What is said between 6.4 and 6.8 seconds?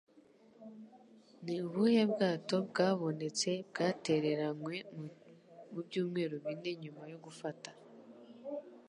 bine